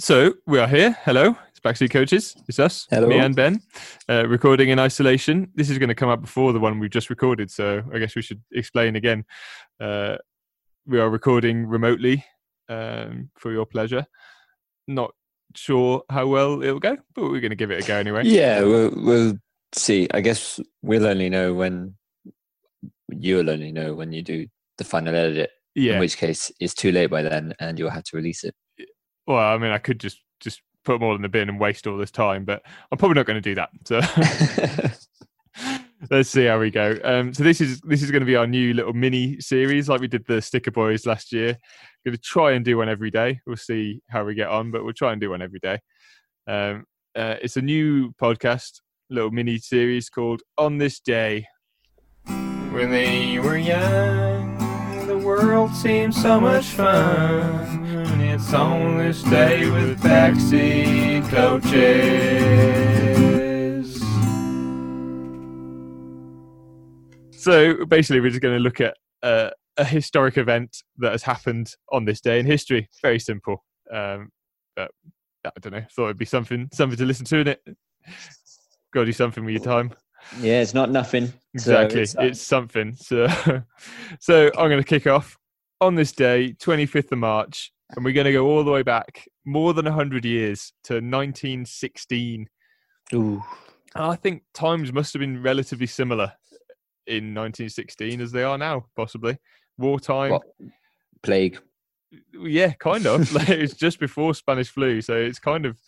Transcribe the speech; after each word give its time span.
So 0.00 0.34
we 0.46 0.60
are 0.60 0.68
here. 0.68 0.96
Hello, 1.02 1.34
it's 1.50 1.58
Backseat 1.58 1.90
Coaches. 1.90 2.36
It's 2.46 2.60
us, 2.60 2.86
Hello. 2.88 3.08
me 3.08 3.18
and 3.18 3.34
Ben, 3.34 3.60
uh, 4.08 4.28
recording 4.28 4.68
in 4.68 4.78
isolation. 4.78 5.50
This 5.56 5.70
is 5.70 5.78
going 5.78 5.88
to 5.88 5.94
come 5.96 6.08
out 6.08 6.20
before 6.20 6.52
the 6.52 6.60
one 6.60 6.78
we've 6.78 6.88
just 6.88 7.10
recorded, 7.10 7.50
so 7.50 7.82
I 7.92 7.98
guess 7.98 8.14
we 8.14 8.22
should 8.22 8.40
explain 8.52 8.94
again. 8.94 9.24
Uh, 9.80 10.18
we 10.86 11.00
are 11.00 11.10
recording 11.10 11.66
remotely 11.66 12.24
um, 12.68 13.30
for 13.38 13.50
your 13.50 13.66
pleasure. 13.66 14.06
Not 14.86 15.10
sure 15.56 16.04
how 16.08 16.28
well 16.28 16.62
it'll 16.62 16.78
go, 16.78 16.96
but 17.16 17.24
we're 17.24 17.40
going 17.40 17.50
to 17.50 17.56
give 17.56 17.72
it 17.72 17.82
a 17.82 17.86
go 17.86 17.96
anyway. 17.96 18.22
Yeah, 18.24 18.60
we'll, 18.60 18.92
we'll 18.94 19.34
see. 19.74 20.06
I 20.14 20.20
guess 20.20 20.60
we'll 20.80 21.06
only 21.06 21.28
know 21.28 21.54
when 21.54 21.96
you'll 23.08 23.50
only 23.50 23.72
know 23.72 23.94
when 23.94 24.12
you 24.12 24.22
do 24.22 24.46
the 24.76 24.84
final 24.84 25.16
edit. 25.16 25.50
Yeah. 25.74 25.94
In 25.94 25.98
which 25.98 26.18
case, 26.18 26.52
it's 26.60 26.74
too 26.74 26.92
late 26.92 27.10
by 27.10 27.22
then, 27.22 27.52
and 27.58 27.80
you'll 27.80 27.90
have 27.90 28.04
to 28.04 28.16
release 28.16 28.44
it. 28.44 28.54
Well, 29.28 29.38
I 29.38 29.56
mean, 29.58 29.70
I 29.70 29.78
could 29.78 30.00
just 30.00 30.22
just 30.40 30.62
put 30.84 30.94
them 30.94 31.02
all 31.02 31.14
in 31.14 31.20
the 31.20 31.28
bin 31.28 31.50
and 31.50 31.60
waste 31.60 31.86
all 31.86 31.98
this 31.98 32.10
time, 32.10 32.46
but 32.46 32.62
I'm 32.90 32.96
probably 32.96 33.16
not 33.16 33.26
going 33.26 33.40
to 33.40 33.42
do 33.42 33.54
that. 33.56 33.68
So. 33.84 34.00
Let's 36.10 36.30
see 36.30 36.44
how 36.44 36.60
we 36.60 36.70
go. 36.70 36.96
Um, 37.02 37.34
so 37.34 37.42
this 37.42 37.60
is 37.60 37.80
this 37.80 38.02
is 38.02 38.10
going 38.10 38.20
to 38.20 38.26
be 38.26 38.36
our 38.36 38.46
new 38.46 38.72
little 38.72 38.92
mini 38.92 39.40
series, 39.40 39.88
like 39.88 40.00
we 40.00 40.06
did 40.06 40.24
the 40.26 40.40
Sticker 40.40 40.70
Boys 40.70 41.04
last 41.04 41.32
year. 41.32 41.58
Going 42.06 42.16
to 42.16 42.22
try 42.22 42.52
and 42.52 42.64
do 42.64 42.78
one 42.78 42.88
every 42.88 43.10
day. 43.10 43.40
We'll 43.46 43.56
see 43.56 44.00
how 44.08 44.24
we 44.24 44.34
get 44.34 44.48
on, 44.48 44.70
but 44.70 44.84
we'll 44.84 44.94
try 44.94 45.12
and 45.12 45.20
do 45.20 45.30
one 45.30 45.42
every 45.42 45.58
day. 45.58 45.80
Um, 46.46 46.84
uh, 47.16 47.34
it's 47.42 47.56
a 47.56 47.62
new 47.62 48.12
podcast, 48.12 48.80
little 49.10 49.32
mini 49.32 49.58
series 49.58 50.08
called 50.08 50.42
"On 50.56 50.78
This 50.78 51.00
Day." 51.00 51.48
When 52.24 52.92
they 52.92 53.40
were 53.40 53.58
young, 53.58 54.56
the 55.08 55.18
world 55.18 55.74
seemed 55.74 56.14
so 56.14 56.40
much 56.40 56.66
fun. 56.66 57.87
And 58.38 58.44
it's 58.44 58.54
on 58.54 58.98
this 58.98 59.22
day 59.24 59.68
with 59.68 60.00
backseat 60.00 61.28
coaches. 61.28 61.72
So 67.32 67.84
basically, 67.86 68.20
we're 68.20 68.28
just 68.30 68.40
going 68.40 68.54
to 68.54 68.60
look 68.60 68.80
at 68.80 68.96
uh, 69.24 69.50
a 69.76 69.84
historic 69.84 70.38
event 70.38 70.84
that 70.98 71.10
has 71.10 71.24
happened 71.24 71.74
on 71.90 72.04
this 72.04 72.20
day 72.20 72.38
in 72.38 72.46
history. 72.46 72.88
Very 73.02 73.18
simple, 73.18 73.64
um, 73.92 74.30
but 74.76 74.92
I 75.44 75.50
don't 75.60 75.72
know. 75.72 75.84
Thought 75.90 76.04
it'd 76.04 76.18
be 76.18 76.24
something 76.24 76.68
something 76.72 76.96
to 76.96 77.06
listen 77.06 77.24
to 77.26 77.38
in 77.38 77.48
it. 77.48 77.60
Got 78.94 79.00
to 79.00 79.06
do 79.06 79.12
something 79.12 79.44
with 79.44 79.54
your 79.54 79.64
time. 79.64 79.92
yeah, 80.40 80.60
it's 80.60 80.74
not 80.74 80.92
nothing. 80.92 81.32
Exactly, 81.54 82.06
So 82.06 82.20
it's, 82.20 82.40
something. 82.40 82.94
So, 82.94 83.26
so 84.20 84.46
I'm 84.56 84.70
going 84.70 84.82
to 84.82 84.84
kick 84.84 85.08
off 85.08 85.36
on 85.80 85.96
this 85.96 86.12
day, 86.12 86.54
25th 86.60 87.10
of 87.10 87.18
March, 87.18 87.72
and 87.94 88.04
we're 88.04 88.12
going 88.12 88.26
to 88.26 88.32
go 88.32 88.46
all 88.46 88.64
the 88.64 88.70
way 88.70 88.82
back 88.82 89.26
more 89.44 89.72
than 89.72 89.84
100 89.84 90.24
years 90.24 90.72
to 90.84 90.94
1916. 90.94 92.48
Ooh, 93.14 93.42
And 93.94 94.04
I 94.04 94.16
think 94.16 94.42
times 94.54 94.92
must 94.92 95.12
have 95.14 95.20
been 95.20 95.42
relatively 95.42 95.86
similar 95.86 96.32
in 97.06 97.34
1916 97.34 98.20
as 98.20 98.32
they 98.32 98.42
are 98.42 98.58
now, 98.58 98.86
possibly. 98.96 99.38
Wartime, 99.78 100.32
what? 100.32 100.42
Plague. 101.22 101.58
yeah, 102.32 102.72
kind 102.72 103.06
of. 103.06 103.32
like, 103.34 103.48
it's 103.48 103.74
just 103.74 103.98
before 103.98 104.34
Spanish 104.34 104.68
flu, 104.68 105.00
so 105.00 105.14
it's 105.14 105.38
kind 105.38 105.64
of 105.64 105.78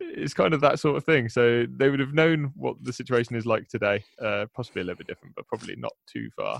it's 0.00 0.34
kind 0.34 0.54
of 0.54 0.60
that 0.62 0.78
sort 0.78 0.96
of 0.96 1.04
thing. 1.04 1.28
So 1.28 1.66
they 1.68 1.90
would 1.90 2.00
have 2.00 2.14
known 2.14 2.52
what 2.54 2.76
the 2.82 2.92
situation 2.92 3.36
is 3.36 3.46
like 3.46 3.68
today. 3.68 4.04
Uh, 4.20 4.46
possibly 4.54 4.82
a 4.82 4.84
little 4.84 4.98
bit 4.98 5.06
different, 5.06 5.34
but 5.34 5.46
probably 5.46 5.76
not 5.76 5.92
too 6.10 6.28
far. 6.36 6.58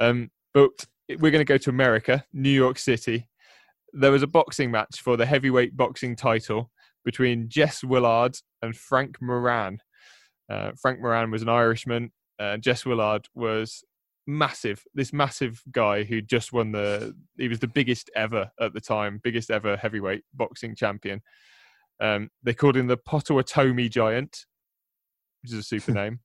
Um, 0.00 0.30
but 0.52 0.70
we're 1.08 1.30
going 1.30 1.44
to 1.44 1.44
go 1.44 1.58
to 1.58 1.70
America, 1.70 2.24
New 2.32 2.50
York 2.50 2.78
City. 2.78 3.28
There 3.96 4.12
was 4.12 4.22
a 4.22 4.28
boxing 4.28 4.70
match 4.70 5.00
for 5.00 5.16
the 5.16 5.26
heavyweight 5.26 5.76
boxing 5.76 6.16
title 6.16 6.70
between 7.04 7.48
Jess 7.48 7.84
Willard 7.84 8.36
and 8.60 8.76
Frank 8.76 9.16
Moran. 9.20 9.78
Uh, 10.50 10.72
Frank 10.80 11.00
Moran 11.00 11.30
was 11.30 11.42
an 11.42 11.48
Irishman. 11.48 12.12
Uh, 12.38 12.56
Jess 12.56 12.84
Willard 12.84 13.26
was 13.34 13.84
massive. 14.26 14.82
This 14.94 15.12
massive 15.12 15.62
guy 15.70 16.04
who 16.04 16.20
just 16.20 16.52
won 16.52 16.72
the. 16.72 17.14
He 17.36 17.48
was 17.48 17.60
the 17.60 17.68
biggest 17.68 18.10
ever 18.16 18.50
at 18.60 18.72
the 18.72 18.80
time, 18.80 19.20
biggest 19.22 19.50
ever 19.50 19.76
heavyweight 19.76 20.24
boxing 20.34 20.74
champion. 20.74 21.22
Um, 22.00 22.30
they 22.42 22.54
called 22.54 22.76
him 22.76 22.88
the 22.88 22.96
Potawatomi 22.96 23.88
Giant, 23.88 24.46
which 25.42 25.52
is 25.52 25.58
a 25.58 25.62
super 25.62 25.92
name. 25.92 26.20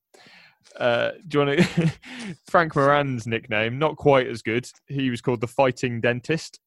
Uh, 0.76 1.12
do 1.26 1.38
you 1.38 1.46
want 1.46 1.58
to? 1.60 1.92
Frank 2.48 2.74
Moran's 2.76 3.26
nickname, 3.26 3.78
not 3.78 3.96
quite 3.96 4.26
as 4.26 4.42
good. 4.42 4.68
He 4.86 5.10
was 5.10 5.20
called 5.20 5.40
the 5.40 5.46
Fighting 5.46 6.00
Dentist. 6.00 6.60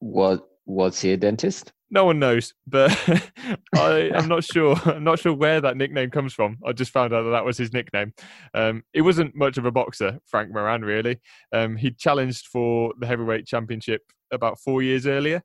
What? 0.00 0.48
Was 0.66 1.00
he 1.00 1.12
a 1.12 1.16
dentist? 1.16 1.72
No 1.90 2.04
one 2.04 2.18
knows, 2.18 2.52
but 2.66 2.90
I, 3.74 4.10
I'm 4.14 4.28
not 4.28 4.44
sure. 4.44 4.76
I'm 4.84 5.04
not 5.04 5.18
sure 5.18 5.32
where 5.32 5.60
that 5.62 5.78
nickname 5.78 6.10
comes 6.10 6.34
from. 6.34 6.58
I 6.66 6.72
just 6.72 6.90
found 6.90 7.14
out 7.14 7.22
that 7.22 7.30
that 7.30 7.44
was 7.44 7.56
his 7.56 7.72
nickname. 7.72 8.12
Um, 8.52 8.82
he 8.92 9.00
wasn't 9.00 9.34
much 9.34 9.56
of 9.56 9.64
a 9.64 9.70
boxer, 9.70 10.18
Frank 10.26 10.52
Moran. 10.52 10.82
Really, 10.82 11.18
um, 11.52 11.76
he 11.76 11.90
challenged 11.90 12.46
for 12.48 12.92
the 12.98 13.06
heavyweight 13.06 13.46
championship 13.46 14.02
about 14.30 14.60
four 14.60 14.82
years 14.82 15.06
earlier. 15.06 15.42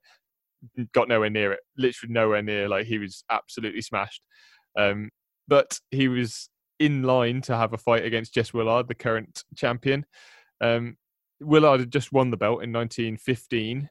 Got 0.94 1.08
nowhere 1.08 1.30
near 1.30 1.54
it. 1.54 1.62
Literally 1.78 2.14
nowhere 2.14 2.42
near. 2.42 2.68
Like 2.68 2.86
he 2.86 2.98
was 2.98 3.24
absolutely 3.32 3.82
smashed. 3.82 4.22
Um, 4.78 5.10
but 5.48 5.80
he 5.92 6.10
was 6.10 6.50
in 6.80 7.04
line 7.04 7.42
to 7.44 7.56
have 7.56 7.74
a 7.74 7.78
fight 7.78 8.04
against 8.04 8.34
Jess 8.34 8.54
Willard, 8.54 8.88
the 8.90 8.96
current 8.96 9.44
champion. 9.56 10.06
Um, 10.62 10.98
Willard 11.40 11.82
had 11.82 11.92
just 11.92 12.12
won 12.12 12.32
the 12.32 12.38
belt 12.38 12.64
in 12.64 12.74
1915 12.74 13.90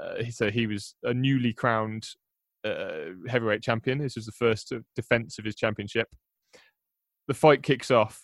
uh, 0.00 0.24
so 0.30 0.50
he 0.50 0.66
was 0.66 0.94
a 1.02 1.12
newly 1.12 1.52
crowned 1.52 2.06
uh, 2.64 3.12
heavyweight 3.28 3.62
champion. 3.62 3.98
This 3.98 4.16
was 4.16 4.26
the 4.26 4.32
first 4.32 4.72
defense 4.96 5.38
of 5.38 5.44
his 5.44 5.56
championship. 5.56 6.08
The 7.28 7.34
fight 7.34 7.62
kicks 7.62 7.90
off, 7.90 8.22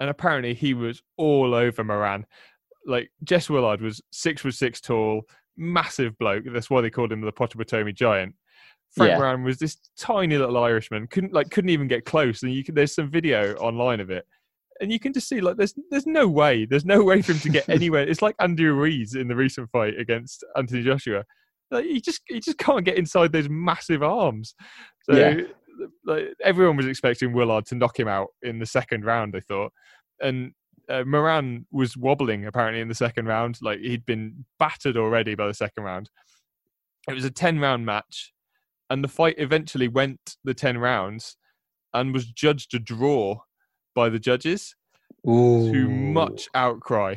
and 0.00 0.10
apparently 0.10 0.54
he 0.54 0.74
was 0.74 1.02
all 1.16 1.54
over 1.54 1.84
Moran. 1.84 2.26
Like 2.86 3.10
Jess 3.22 3.48
Willard 3.48 3.80
was 3.80 4.00
six 4.10 4.42
foot 4.42 4.54
six 4.54 4.80
tall, 4.80 5.22
massive 5.56 6.18
bloke. 6.18 6.44
That's 6.46 6.70
why 6.70 6.80
they 6.80 6.90
called 6.90 7.12
him 7.12 7.20
the 7.20 7.32
Potawatomi 7.32 7.92
Giant. 7.92 8.34
Frank 8.96 9.10
Yeah. 9.10 9.18
Moran 9.18 9.44
was 9.44 9.58
this 9.58 9.78
tiny 9.96 10.36
little 10.36 10.58
Irishman. 10.58 11.06
Couldn't 11.06 11.32
like 11.32 11.50
couldn't 11.50 11.70
even 11.70 11.88
get 11.88 12.04
close. 12.04 12.42
And 12.42 12.52
you 12.52 12.64
can, 12.64 12.74
there's 12.74 12.94
some 12.94 13.10
video 13.10 13.54
online 13.56 14.00
of 14.00 14.10
it, 14.10 14.26
and 14.82 14.92
you 14.92 14.98
can 15.00 15.12
just 15.12 15.28
see 15.28 15.40
like 15.40 15.56
there's 15.56 15.74
there's 15.90 16.06
no 16.06 16.28
way 16.28 16.66
there's 16.66 16.84
no 16.84 17.02
way 17.02 17.22
for 17.22 17.32
him 17.32 17.38
to 17.38 17.48
get 17.48 17.68
anywhere. 17.70 18.02
It's 18.06 18.20
like 18.20 18.34
Andrew 18.40 18.74
Ruiz 18.74 19.14
in 19.14 19.28
the 19.28 19.36
recent 19.36 19.70
fight 19.70 19.98
against 19.98 20.44
Anthony 20.56 20.82
Joshua. 20.82 21.24
Like 21.70 21.84
he 21.86 22.00
just 22.00 22.20
he 22.26 22.40
just 22.40 22.58
can't 22.58 22.84
get 22.84 22.98
inside 22.98 23.32
those 23.32 23.48
massive 23.48 24.02
arms. 24.02 24.54
So 25.04 25.16
Yeah. 25.16 25.42
like 26.04 26.34
everyone 26.44 26.76
was 26.76 26.86
expecting 26.86 27.32
Willard 27.32 27.64
to 27.66 27.74
knock 27.76 27.98
him 27.98 28.08
out 28.08 28.28
in 28.42 28.58
the 28.58 28.66
second 28.66 29.04
round. 29.04 29.32
They 29.32 29.40
thought, 29.40 29.72
and 30.20 30.52
uh, 30.90 31.04
Moran 31.06 31.64
was 31.70 31.96
wobbling 31.96 32.44
apparently 32.46 32.80
in 32.80 32.88
the 32.88 32.94
second 32.94 33.26
round. 33.26 33.58
Like 33.62 33.78
he'd 33.78 34.04
been 34.04 34.44
battered 34.58 34.96
already 34.96 35.34
by 35.34 35.46
the 35.46 35.54
second 35.54 35.84
round. 35.84 36.10
It 37.08 37.14
was 37.14 37.24
a 37.24 37.30
ten 37.30 37.58
round 37.60 37.86
match, 37.86 38.32
and 38.90 39.02
the 39.02 39.08
fight 39.08 39.36
eventually 39.38 39.88
went 39.88 40.36
the 40.44 40.54
ten 40.54 40.76
rounds, 40.78 41.36
and 41.94 42.12
was 42.12 42.26
judged 42.26 42.74
a 42.74 42.78
draw 42.78 43.38
by 43.94 44.08
the 44.08 44.18
judges 44.18 44.74
Ooh, 45.28 45.72
to 45.72 45.88
much 45.88 46.48
outcry. 46.54 47.16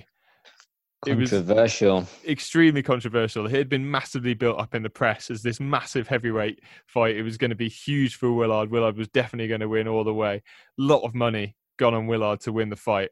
it 1.08 1.16
was- 1.16 1.30
controversial. 1.31 2.08
extremely 2.28 2.81
controversial. 2.84 3.46
It 3.46 3.52
had 3.52 3.69
been 3.69 3.90
massively 3.90 4.34
built 4.34 4.59
up 4.59 4.74
in 4.75 4.84
the 4.84 4.90
press 4.90 5.30
as 5.30 5.41
this 5.41 5.59
massive 5.59 6.08
heavyweight 6.08 6.62
fight. 6.88 7.16
It 7.16 7.24
was 7.24 7.38
going 7.38 7.50
to 7.52 7.56
be 7.56 7.69
huge 7.69 8.16
for 8.16 8.31
Willard. 8.31 8.72
Willard 8.72 8.97
was 8.97 9.08
definitely 9.09 9.47
going 9.47 9.62
to 9.62 9.69
win 9.69 9.88
all 9.88 10.03
the 10.03 10.14
way. 10.14 10.35
A 10.38 10.41
lot 10.81 11.03
of 11.03 11.14
money 11.16 11.56
gone 11.78 11.94
on 11.94 12.08
Willard 12.08 12.40
to 12.41 12.52
win 12.52 12.69
the 12.69 12.75
fight. 12.75 13.09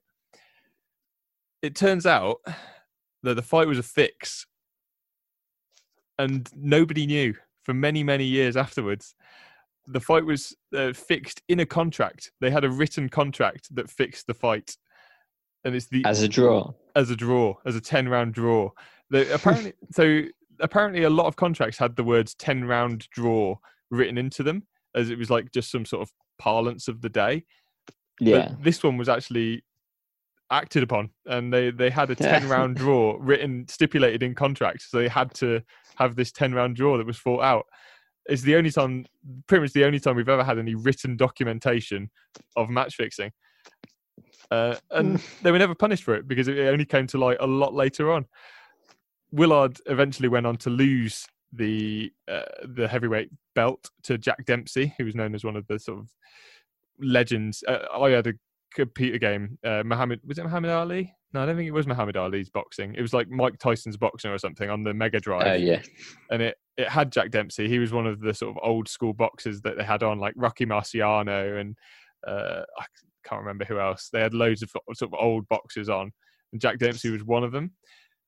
It 1.62 1.76
turns 1.76 2.06
out 2.06 2.38
that 3.24 3.36
the 3.36 3.42
fight 3.42 3.68
was 3.68 3.78
a 3.80 3.84
fix, 3.84 4.46
and 6.20 6.50
nobody 6.56 7.06
knew 7.06 7.36
for 7.64 7.74
many, 7.74 8.04
many 8.04 8.26
years 8.26 8.58
afterwards. 8.58 9.16
The 9.88 10.00
fight 10.00 10.26
was 10.26 10.56
uh, 10.76 10.94
fixed 10.94 11.42
in 11.50 11.60
a 11.60 11.66
contract. 11.66 12.32
They 12.40 12.50
had 12.50 12.64
a 12.64 12.70
written 12.70 13.10
contract 13.10 13.68
that 13.76 13.90
fixed 13.90 14.28
the 14.28 14.34
fight, 14.34 14.76
and 15.66 15.76
it's 15.76 15.88
the 15.88 16.04
As 16.06 16.22
a 16.22 16.28
draw. 16.28 16.74
as 16.96 17.10
a 17.10 17.16
draw, 17.16 17.56
as 17.66 17.76
a 17.76 17.82
ten 17.82 18.08
round 18.08 18.34
draw. 18.34 18.70
Apparently, 19.12 19.74
so 19.92 20.24
apparently, 20.60 21.04
a 21.04 21.10
lot 21.10 21.28
of 21.28 21.36
contracts 21.36 21.78
had 21.78 21.96
the 21.96 22.04
words 22.04 22.34
ten 22.36 22.64
round 22.66 23.08
draw 23.12 23.56
written 23.92 24.18
into 24.18 24.42
them, 24.44 24.64
as 24.96 25.10
it 25.10 25.18
was 25.18 25.30
like 25.30 25.52
just 25.52 25.70
some 25.72 25.86
sort 25.86 26.02
of 26.02 26.12
parlance 26.40 26.88
of 26.88 27.02
the 27.02 27.10
day. 27.10 27.44
Yeah. 28.20 28.50
But 28.50 28.64
this 28.64 28.84
one 28.84 28.98
was 28.98 29.10
actually 29.10 29.64
acted 30.50 30.84
upon, 30.84 31.10
and 31.26 31.54
they 31.54 31.72
they 31.72 31.90
had 31.90 32.10
a 32.10 32.16
ten 32.16 32.48
round 32.56 32.78
draw 32.78 33.18
written 33.20 33.68
stipulated 33.68 34.24
in 34.24 34.34
contracts, 34.34 34.90
so 34.90 34.98
they 34.98 35.08
had 35.08 35.34
to 35.36 35.62
have 35.98 36.16
this 36.16 36.32
ten 36.32 36.54
round 36.54 36.76
draw 36.76 36.98
that 36.98 37.06
was 37.06 37.18
fought 37.18 37.44
out. 37.44 37.66
It's 38.26 38.42
the 38.42 38.56
only 38.56 38.72
time, 38.72 39.06
pretty 39.48 39.64
much 39.64 39.74
the 39.74 39.86
only 39.86 40.00
time 40.00 40.16
we've 40.16 40.30
ever 40.30 40.44
had 40.44 40.60
any 40.60 40.76
written 40.76 41.18
documentation 41.18 42.10
of 42.56 42.70
match 42.70 42.96
fixing. 42.96 43.32
Uh, 44.52 44.76
and 44.92 45.22
they 45.42 45.52
were 45.52 45.60
never 45.60 45.76
punished 45.76 46.04
for 46.04 46.14
it 46.16 46.28
because 46.28 46.48
it 46.48 46.58
only 46.60 46.86
came 46.86 47.08
to 47.08 47.18
light 47.18 47.38
a 47.40 47.48
lot 47.48 47.74
later 47.74 48.12
on. 48.12 48.26
Willard 49.32 49.80
eventually 49.88 50.30
went 50.30 50.46
on 50.46 50.58
to 50.58 50.70
lose 50.70 51.26
the 51.52 52.12
uh, 52.28 52.44
the 52.76 52.88
heavyweight 52.88 53.30
belt 53.56 53.90
to 54.04 54.18
Jack 54.18 54.46
Dempsey, 54.46 54.94
who 54.98 55.06
was 55.06 55.16
known 55.16 55.34
as 55.36 55.44
one 55.44 55.56
of 55.56 55.66
the 55.68 55.80
sort 55.80 56.00
of 56.00 56.10
legends. 57.00 57.64
Uh, 57.68 57.80
I 58.00 58.10
had 58.12 58.28
a 58.28 58.34
computer 58.74 59.18
game. 59.18 59.58
Uh, 59.64 59.84
Muhammad 59.84 60.20
was 60.26 60.38
it 60.38 60.44
Muhammad 60.44 60.72
Ali? 60.72 61.14
No, 61.34 61.42
I 61.42 61.46
don't 61.48 61.56
think 61.56 61.68
it 61.68 61.72
was 61.72 61.88
Muhammad 61.88 62.16
Ali's 62.16 62.50
boxing. 62.50 62.94
It 62.96 63.02
was 63.02 63.14
like 63.14 63.28
Mike 63.30 63.58
Tyson's 63.58 63.98
boxing 63.98 64.30
or 64.32 64.38
something 64.38 64.70
on 64.70 64.84
the 64.84 64.94
Mega 64.94 65.20
Drive. 65.20 65.48
Uh, 65.48 65.54
yeah. 65.54 65.82
and 66.32 66.42
it 66.42 66.58
it 66.78 66.88
had 66.90 67.12
Jack 67.12 67.32
Dempsey. 67.32 67.68
He 67.68 67.80
was 67.80 67.92
one 67.94 68.08
of 68.08 68.20
the 68.20 68.34
sort 68.34 68.56
of 68.56 68.64
old 68.64 68.88
school 68.88 69.14
boxers 69.14 69.62
that 69.62 69.78
they 69.78 69.84
had 69.84 70.04
on, 70.04 70.20
like 70.20 70.34
Rocky 70.36 70.66
Marciano 70.66 71.60
and 71.60 71.76
uh, 72.28 72.62
I 72.80 72.86
can't 73.26 73.42
remember 73.42 73.66
who 73.66 73.80
else. 73.80 74.10
They 74.12 74.22
had 74.22 74.34
loads 74.34 74.62
of 74.64 74.72
sort 74.94 75.14
of 75.14 75.20
old 75.20 75.48
boxers 75.50 75.90
on, 75.90 76.12
and 76.52 76.62
Jack 76.62 76.80
Dempsey 76.80 77.10
was 77.10 77.24
one 77.24 77.44
of 77.44 77.52
them. 77.52 77.72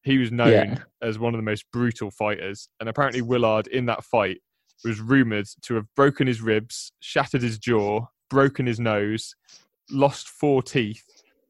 He 0.04 0.18
was 0.20 0.32
known 0.32 0.52
Yeah. 0.52 0.78
as 1.02 1.18
one 1.18 1.34
of 1.34 1.38
the 1.40 1.44
most 1.46 1.66
brutal 1.74 2.12
fighters, 2.12 2.70
and 2.80 2.88
apparently 2.90 3.22
Willard 3.22 3.68
in 3.68 3.86
that 3.88 4.04
fight 4.04 4.38
was 4.84 5.00
rumored 5.00 5.48
to 5.64 5.76
have 5.76 5.86
broken 5.96 6.28
his 6.28 6.42
ribs, 6.42 6.92
shattered 7.00 7.42
his 7.42 7.58
jaw, 7.58 8.06
broken 8.30 8.66
his 8.68 8.80
nose, 8.80 9.34
lost 9.90 10.28
four 10.30 10.62
teeth, 10.62 11.04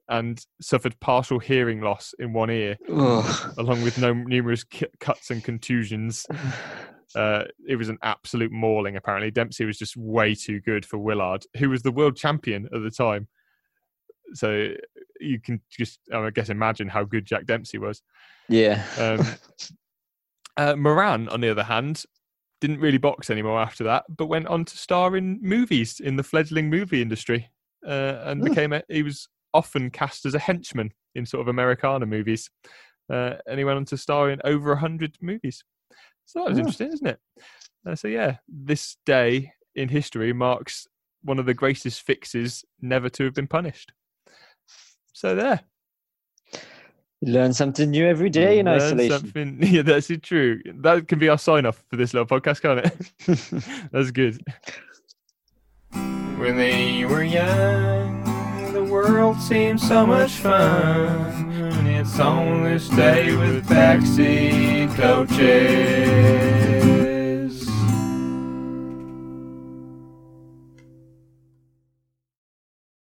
and 0.10 0.46
suffered 0.62 1.00
partial 1.00 1.40
hearing 1.40 1.81
loss 1.81 2.13
in 2.19 2.34
one 2.34 2.50
ear, 2.52 2.78
Oh. 2.90 3.54
along 3.57 3.81
with 3.81 3.98
no, 3.98 4.13
numerous 4.13 4.63
ki- 4.63 4.86
cuts 5.00 5.31
and 5.31 5.44
contusions. 5.44 6.25
Uh, 7.16 7.46
it 7.66 7.78
was 7.78 7.88
an 7.88 7.98
absolute 8.02 8.52
mauling. 8.52 8.98
Apparently, 8.98 9.31
Dempsey 9.31 9.63
was 9.63 9.78
just 9.78 9.96
way 9.96 10.36
too 10.36 10.60
good 10.60 10.86
for 10.86 10.98
Willard, 10.98 11.46
who 11.57 11.69
was 11.69 11.81
the 11.81 11.92
world 11.92 12.18
champion 12.18 12.66
at 12.66 12.81
the 12.84 12.92
time. 12.92 13.30
So 14.34 14.72
you 15.22 15.40
can 15.40 15.62
just, 15.69 16.00
I 16.13 16.30
guess, 16.31 16.50
imagine 16.50 16.90
how 16.90 17.06
good 17.06 17.25
Jack 17.25 17.46
Dempsey 17.46 17.78
was. 17.78 18.02
Yeah. 18.50 18.84
Um, 19.00 19.25
uh, 20.57 20.75
Moran, 20.75 21.30
on 21.30 21.40
the 21.40 21.50
other 21.50 21.63
hand, 21.63 22.04
didn't 22.60 22.81
really 22.81 22.98
box 22.98 23.30
anymore 23.30 23.62
after 23.62 23.86
that, 23.86 24.04
but 24.10 24.25
went 24.25 24.48
on 24.48 24.66
to 24.66 24.78
star 24.78 25.16
in 25.16 25.40
movies 25.42 26.02
in 26.02 26.18
the 26.18 26.24
fledgling 26.24 26.69
movie 26.69 27.02
industry, 27.02 27.50
uh, 27.88 28.19
and 28.24 28.44
became 28.44 28.74
a, 28.74 28.84
he 28.90 29.04
was 29.04 29.30
often 29.56 29.90
cast 29.90 30.25
as 30.25 30.36
a 30.36 30.40
henchman 30.40 30.92
in 31.16 31.25
sort 31.25 31.42
of 31.42 31.48
Americana 31.48 32.06
movies, 32.06 32.50
uh, 33.12 33.36
and 33.48 33.57
he 33.57 33.63
went 33.66 33.78
on 33.78 33.86
to 33.86 33.98
star 33.98 34.30
in 34.30 34.40
over 34.44 34.72
a 34.74 34.78
hundred 34.80 35.16
movies. 35.22 35.63
So 36.25 36.40
that 36.40 36.50
was 36.50 36.57
Oh. 36.57 36.62
interesting, 36.62 36.92
isn't 36.94 37.07
it? 37.07 37.19
Uh, 37.88 37.96
so 37.96 38.07
yeah, 38.07 38.38
this 38.48 38.98
day 39.06 39.54
in 39.75 39.90
history 39.90 40.34
marks 40.34 40.88
one 41.24 41.40
of 41.40 41.46
the 41.46 41.54
greatest 41.54 42.02
fixes 42.04 42.63
never 42.81 43.10
to 43.10 43.24
have 43.24 43.34
been 43.34 43.48
punished. 43.48 43.92
So 45.13 45.36
there. 45.36 45.62
You 47.22 47.31
learn 47.34 47.54
something 47.54 47.90
new 47.90 48.06
every 48.06 48.30
day 48.30 48.60
in 48.60 48.66
Learn 48.68 48.75
isolation. 48.81 49.19
Something, 49.19 49.57
yeah, 49.62 49.81
that's 49.81 50.12
true. 50.22 50.62
That 50.81 51.07
can 51.07 51.18
be 51.18 51.30
our 51.30 51.38
sign 51.38 51.66
off 51.66 51.84
for 51.90 51.96
this 51.96 52.13
little 52.13 52.28
podcast, 52.28 52.62
can't 52.62 52.86
it? 52.86 53.90
that's 53.92 54.12
good. 54.12 54.40
When 56.38 56.57
they 56.57 57.06
were 57.06 57.24
young, 57.24 58.05
the 58.05 58.05
world 58.95 59.38
seems 59.42 59.86
so 59.86 60.06
much 60.06 60.38
fun. 60.38 61.51
It's 61.86 62.18
on 62.18 62.63
this 62.63 62.88
day 62.88 63.36
with 63.36 63.68
backseat 63.68 64.95
coaches. 64.95 66.84